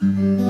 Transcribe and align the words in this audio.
Thank 0.00 0.47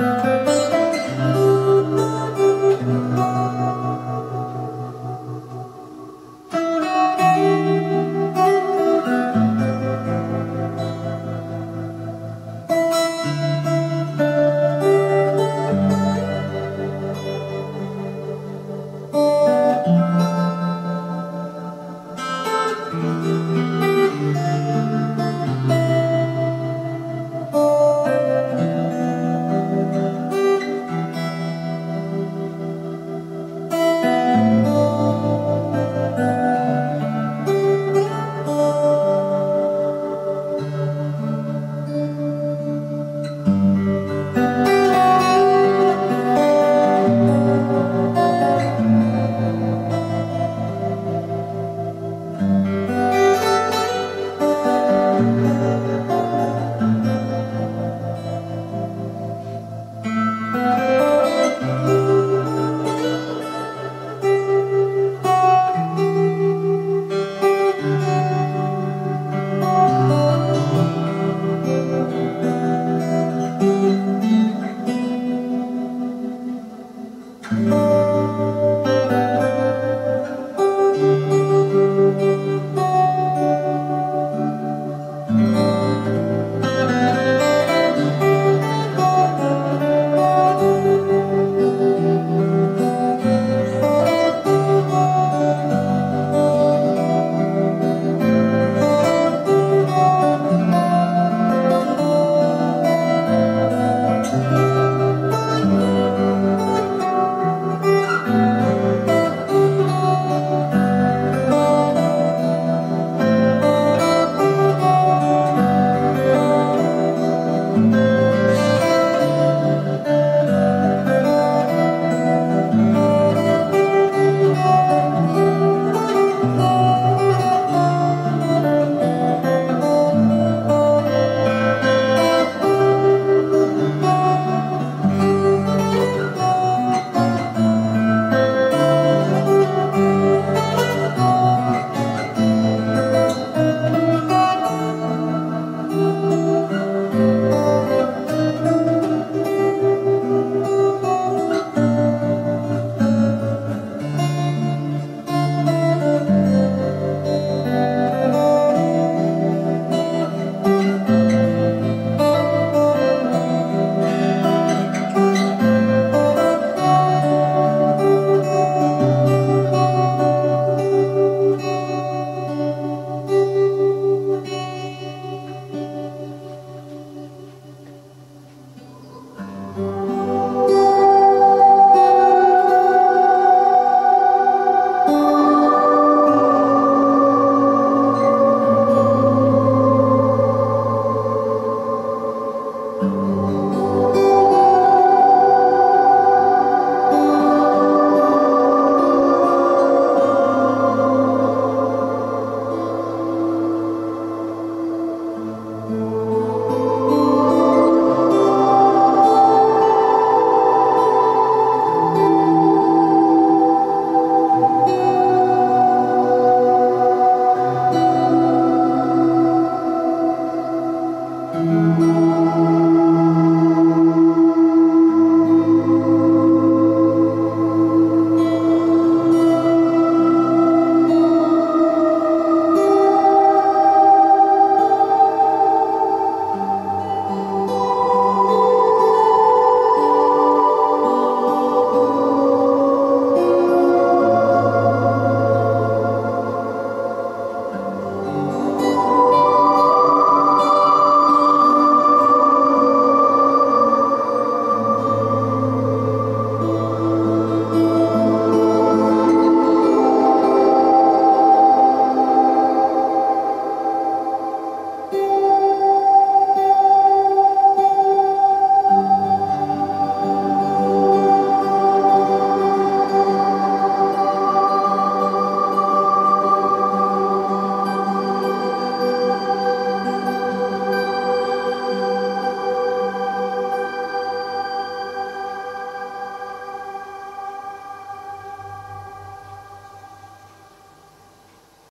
Música 0.00 0.40